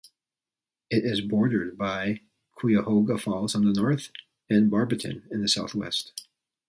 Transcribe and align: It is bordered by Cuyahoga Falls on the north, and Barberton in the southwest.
It 0.89 1.05
is 1.05 1.21
bordered 1.21 1.77
by 1.77 2.21
Cuyahoga 2.55 3.19
Falls 3.19 3.53
on 3.53 3.65
the 3.65 3.71
north, 3.79 4.09
and 4.49 4.71
Barberton 4.71 5.27
in 5.29 5.41
the 5.43 5.47
southwest. 5.47 6.25